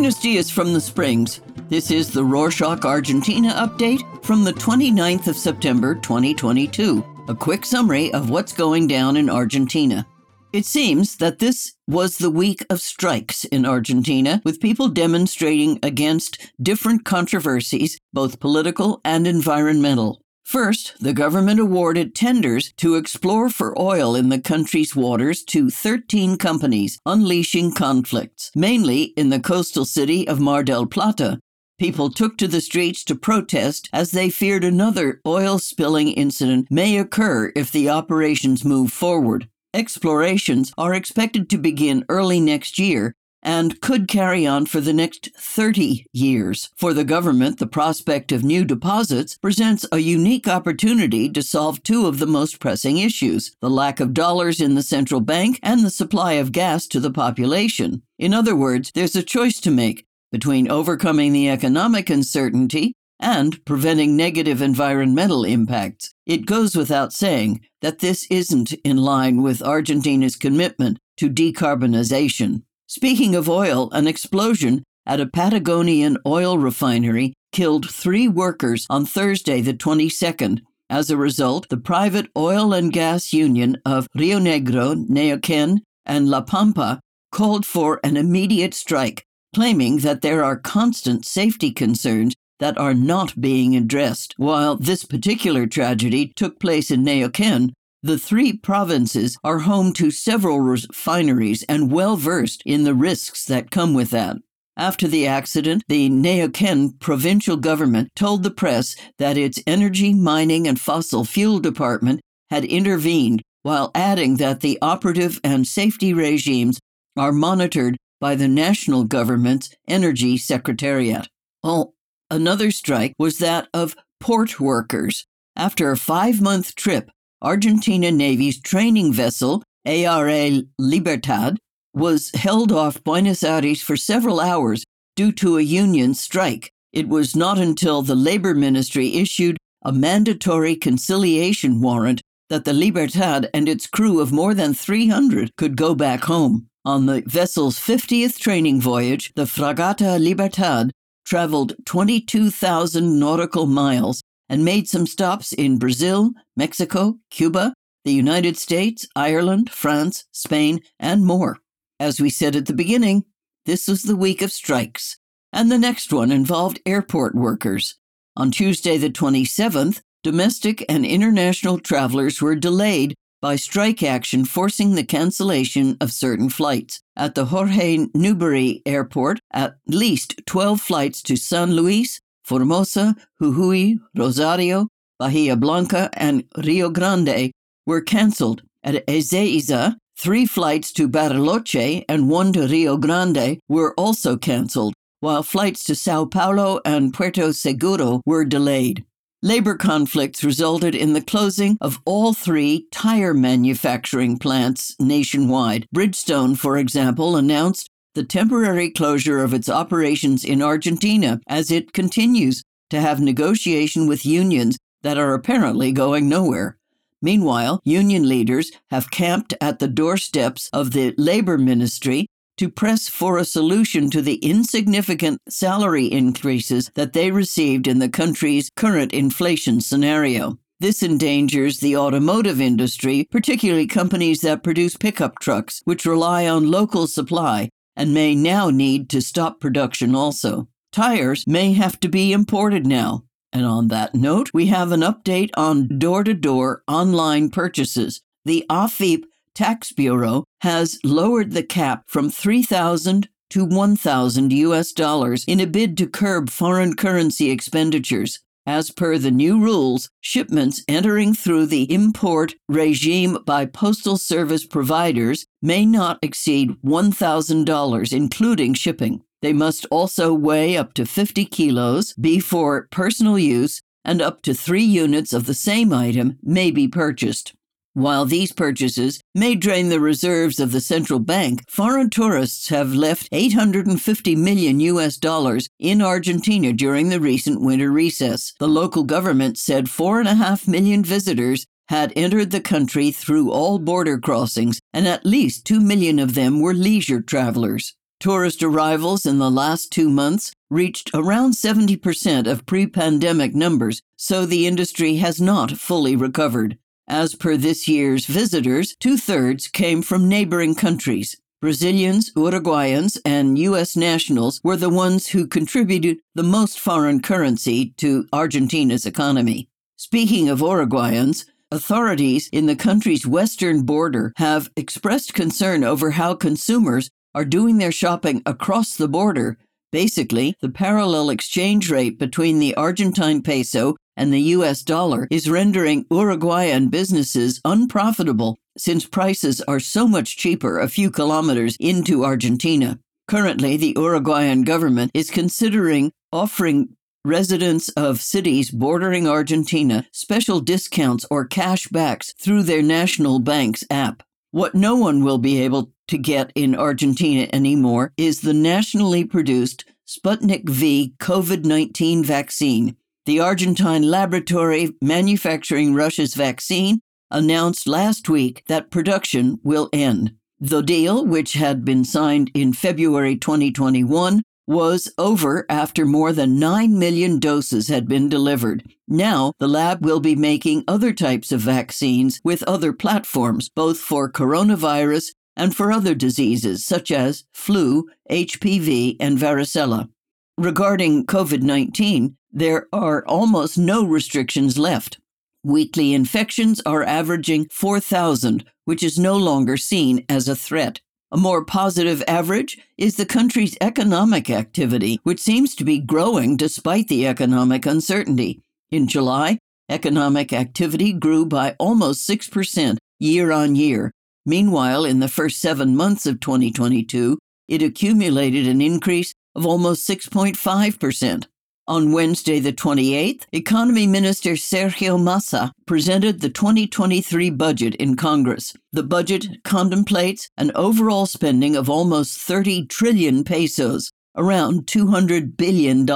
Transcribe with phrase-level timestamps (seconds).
[0.00, 1.42] Buenos dias from the Springs.
[1.68, 7.04] This is the Rorschach Argentina update from the 29th of September 2022.
[7.28, 10.06] A quick summary of what's going down in Argentina.
[10.54, 16.50] It seems that this was the week of strikes in Argentina, with people demonstrating against
[16.62, 20.22] different controversies, both political and environmental.
[20.50, 26.38] First, the government awarded tenders to explore for oil in the country's waters to 13
[26.38, 31.38] companies, unleashing conflicts, mainly in the coastal city of Mar del Plata.
[31.78, 36.98] People took to the streets to protest as they feared another oil spilling incident may
[36.98, 39.48] occur if the operations move forward.
[39.72, 45.30] Explorations are expected to begin early next year and could carry on for the next
[45.36, 46.70] 30 years.
[46.76, 52.06] For the government, the prospect of new deposits presents a unique opportunity to solve two
[52.06, 55.90] of the most pressing issues the lack of dollars in the central bank and the
[55.90, 58.02] supply of gas to the population.
[58.18, 64.16] In other words, there's a choice to make between overcoming the economic uncertainty and preventing
[64.16, 66.14] negative environmental impacts.
[66.26, 72.62] It goes without saying that this isn't in line with Argentina's commitment to decarbonization.
[72.90, 79.60] Speaking of oil, an explosion at a Patagonian oil refinery killed three workers on Thursday,
[79.60, 80.62] the 22nd.
[80.90, 86.40] As a result, the private oil and gas union of Rio Negro, Neuquén, and La
[86.40, 86.98] Pampa
[87.30, 89.24] called for an immediate strike,
[89.54, 94.34] claiming that there are constant safety concerns that are not being addressed.
[94.36, 97.70] While this particular tragedy took place in Neuquén,
[98.02, 103.70] the three provinces are home to several refineries and well versed in the risks that
[103.70, 104.36] come with that.
[104.76, 110.80] After the accident, the Neuquén provincial government told the press that its energy, mining, and
[110.80, 112.20] fossil fuel department
[112.50, 116.80] had intervened, while adding that the operative and safety regimes
[117.16, 121.28] are monitored by the national government's energy secretariat.
[121.62, 121.92] Oh,
[122.30, 125.26] another strike was that of port workers.
[125.56, 127.10] After a five month trip,
[127.42, 131.56] Argentina Navy's training vessel, ARA Libertad,
[131.94, 134.84] was held off Buenos Aires for several hours
[135.16, 136.70] due to a union strike.
[136.92, 143.48] It was not until the Labor Ministry issued a mandatory conciliation warrant that the Libertad
[143.54, 146.66] and its crew of more than 300 could go back home.
[146.84, 150.90] On the vessel's 50th training voyage, the Fragata Libertad
[151.24, 154.19] traveled 22,000 nautical miles
[154.50, 157.72] and made some stops in Brazil, Mexico, Cuba,
[158.04, 161.58] the United States, Ireland, France, Spain, and more.
[162.00, 163.24] As we said at the beginning,
[163.64, 165.18] this was the week of strikes,
[165.52, 167.96] and the next one involved airport workers.
[168.36, 175.04] On Tuesday, the 27th, domestic and international travelers were delayed by strike action forcing the
[175.04, 177.00] cancellation of certain flights.
[177.16, 184.88] At the Jorge Newbery Airport, at least 12 flights to San Luis, Formosa, Jujuy, Rosario,
[185.20, 187.52] Bahia Blanca, and Rio Grande
[187.86, 188.62] were canceled.
[188.82, 195.44] At Ezeiza, three flights to Bariloche and one to Rio Grande were also canceled, while
[195.44, 199.04] flights to Sao Paulo and Puerto Seguro were delayed.
[199.42, 205.86] Labor conflicts resulted in the closing of all three tire manufacturing plants nationwide.
[205.94, 212.62] Bridgestone, for example, announced the temporary closure of its operations in Argentina as it continues
[212.90, 216.76] to have negotiation with unions that are apparently going nowhere.
[217.22, 222.26] Meanwhile, union leaders have camped at the doorsteps of the labor ministry
[222.56, 228.08] to press for a solution to the insignificant salary increases that they received in the
[228.08, 230.58] country's current inflation scenario.
[230.80, 237.06] This endangers the automotive industry, particularly companies that produce pickup trucks, which rely on local
[237.06, 237.68] supply
[238.00, 240.66] and may now need to stop production also.
[240.90, 243.24] Tires may have to be imported now.
[243.52, 248.22] And on that note, we have an update on door to door online purchases.
[248.46, 249.24] The AFIP
[249.54, 255.98] Tax Bureau has lowered the cap from 3000 to 1000 US dollars in a bid
[255.98, 258.40] to curb foreign currency expenditures.
[258.66, 265.46] As per the new rules, shipments entering through the import regime by Postal Service providers
[265.62, 269.22] may not exceed $1,000, including shipping.
[269.42, 274.54] They must also weigh up to 50 kilos, be for personal use, and up to
[274.54, 277.54] three units of the same item may be purchased.
[277.94, 283.28] While these purchases may drain the reserves of the central bank, foreign tourists have left
[283.32, 288.52] 850 million US dollars in Argentina during the recent winter recess.
[288.60, 294.78] The local government said 4.5 million visitors had entered the country through all border crossings,
[294.92, 297.96] and at least 2 million of them were leisure travelers.
[298.20, 304.46] Tourist arrivals in the last two months reached around 70% of pre pandemic numbers, so
[304.46, 306.78] the industry has not fully recovered.
[307.10, 311.36] As per this year's visitors, two thirds came from neighboring countries.
[311.60, 313.96] Brazilians, Uruguayans, and U.S.
[313.96, 319.68] nationals were the ones who contributed the most foreign currency to Argentina's economy.
[319.96, 327.10] Speaking of Uruguayans, authorities in the country's western border have expressed concern over how consumers
[327.34, 329.58] are doing their shopping across the border.
[329.90, 336.04] Basically, the parallel exchange rate between the Argentine peso and the US dollar is rendering
[336.10, 342.98] Uruguayan businesses unprofitable since prices are so much cheaper a few kilometers into Argentina.
[343.26, 351.46] Currently, the Uruguayan government is considering offering residents of cities bordering Argentina special discounts or
[351.46, 354.22] cash backs through their national bank's app.
[354.50, 359.84] What no one will be able to get in Argentina anymore is the nationally produced
[360.06, 362.96] Sputnik V COVID 19 vaccine.
[363.26, 367.00] The Argentine laboratory manufacturing Russia's vaccine
[367.30, 370.32] announced last week that production will end.
[370.58, 376.98] The deal, which had been signed in February 2021, was over after more than 9
[376.98, 378.84] million doses had been delivered.
[379.08, 384.30] Now, the lab will be making other types of vaccines with other platforms, both for
[384.30, 390.08] coronavirus and for other diseases such as flu, HPV, and varicella.
[390.56, 395.18] Regarding COVID 19, there are almost no restrictions left.
[395.62, 401.00] Weekly infections are averaging 4,000, which is no longer seen as a threat.
[401.32, 407.08] A more positive average is the country's economic activity, which seems to be growing despite
[407.08, 408.60] the economic uncertainty.
[408.90, 409.58] In July,
[409.88, 414.10] economic activity grew by almost 6% year on year.
[414.44, 417.38] Meanwhile, in the first seven months of 2022,
[417.68, 421.46] it accumulated an increase of almost 6.5%.
[421.90, 428.76] On Wednesday, the 28th, Economy Minister Sergio Massa presented the 2023 budget in Congress.
[428.92, 436.06] The budget contemplates an overall spending of almost 30 trillion pesos, around $200 billion,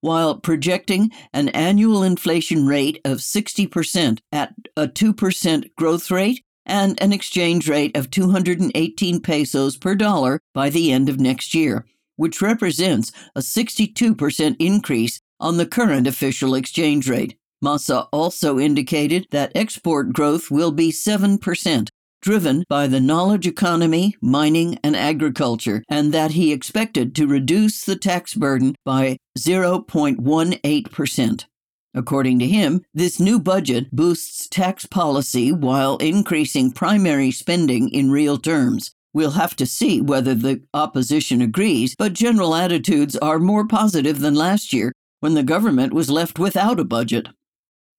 [0.00, 7.12] while projecting an annual inflation rate of 60% at a 2% growth rate and an
[7.12, 11.84] exchange rate of 218 pesos per dollar by the end of next year
[12.16, 17.36] which represents a 62% increase on the current official exchange rate.
[17.60, 21.88] Massa also indicated that export growth will be 7%,
[22.20, 27.96] driven by the knowledge economy, mining, and agriculture, and that he expected to reduce the
[27.96, 31.44] tax burden by 0.18%.
[31.96, 38.36] According to him, this new budget boosts tax policy while increasing primary spending in real
[38.36, 38.93] terms.
[39.14, 44.34] We'll have to see whether the opposition agrees, but general attitudes are more positive than
[44.34, 47.28] last year when the government was left without a budget.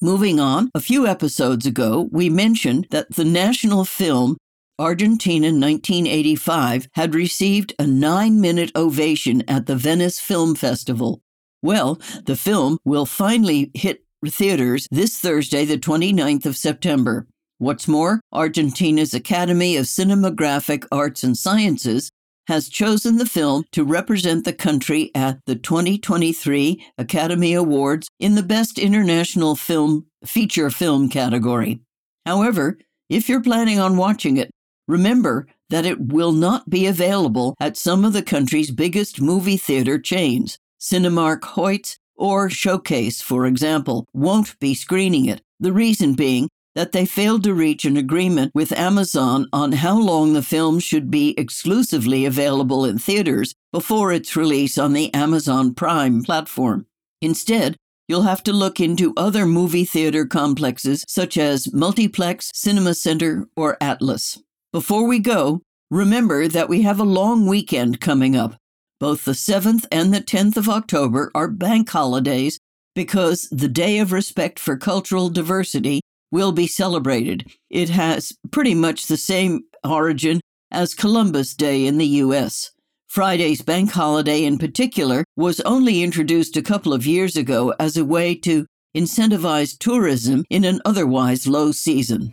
[0.00, 4.38] Moving on, a few episodes ago, we mentioned that the national film
[4.78, 11.20] Argentina 1985 had received a nine minute ovation at the Venice Film Festival.
[11.62, 17.26] Well, the film will finally hit theaters this Thursday, the 29th of September.
[17.62, 22.10] What's more, Argentina's Academy of Cinematographic Arts and Sciences
[22.48, 28.42] has chosen the film to represent the country at the 2023 Academy Awards in the
[28.42, 31.78] Best International Film Feature Film category.
[32.26, 32.78] However,
[33.08, 34.50] if you're planning on watching it,
[34.88, 40.00] remember that it will not be available at some of the country's biggest movie theater
[40.00, 40.58] chains.
[40.80, 45.40] Cinemark Hoyts or Showcase, for example, won't be screening it.
[45.60, 50.32] The reason being that they failed to reach an agreement with Amazon on how long
[50.32, 56.22] the film should be exclusively available in theaters before its release on the Amazon Prime
[56.22, 56.86] platform.
[57.20, 57.76] Instead,
[58.08, 63.76] you'll have to look into other movie theater complexes such as Multiplex, Cinema Center, or
[63.80, 64.42] Atlas.
[64.72, 68.56] Before we go, remember that we have a long weekend coming up.
[68.98, 72.58] Both the 7th and the 10th of October are bank holidays
[72.94, 76.00] because the Day of Respect for Cultural Diversity
[76.32, 77.52] will be celebrated.
[77.70, 80.40] It has pretty much the same origin
[80.72, 82.72] as Columbus Day in the U.S.
[83.06, 88.04] Friday's bank holiday, in particular, was only introduced a couple of years ago as a
[88.04, 92.32] way to incentivize tourism in an otherwise low season.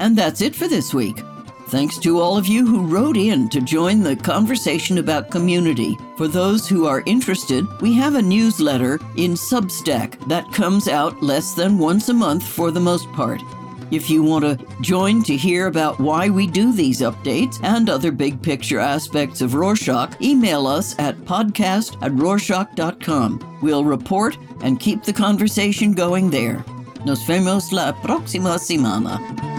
[0.00, 1.22] And that's it for this week.
[1.70, 5.96] Thanks to all of you who wrote in to join the conversation about community.
[6.16, 11.54] For those who are interested, we have a newsletter in Substack that comes out less
[11.54, 13.40] than once a month for the most part.
[13.92, 18.10] If you want to join to hear about why we do these updates and other
[18.10, 23.58] big picture aspects of Rorschach, email us at podcast at rorschach.com.
[23.62, 26.64] We'll report and keep the conversation going there.
[27.04, 29.49] Nos vemos la próxima semana.